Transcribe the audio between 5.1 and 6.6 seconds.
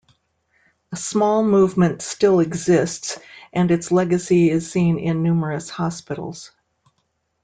numerous hospitals.